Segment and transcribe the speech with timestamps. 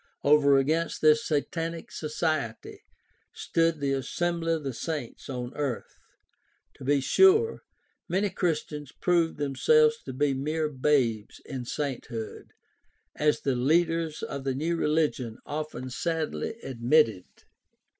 [0.23, 2.81] Over against this Satanic society
[3.33, 5.99] stood the assembly of the saints on earth.
[6.77, 7.61] To be sure,
[8.09, 12.49] many Christians proved themselves to be mere babes in sainthood,
[13.15, 17.25] as the leaders of the new religion often sadly admitted.